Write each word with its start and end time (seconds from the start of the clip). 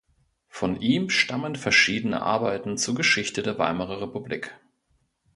Von 0.47 0.81
ihm 0.81 1.11
stammen 1.11 1.55
verschiedene 1.55 2.23
Arbeiten 2.23 2.75
zur 2.75 2.95
Geschichte 2.95 3.43
der 3.43 3.59
Weimarer 3.59 4.01
Republik. 4.01 4.59